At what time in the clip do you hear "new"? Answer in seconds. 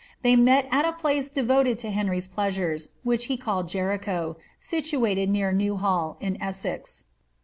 5.51-5.77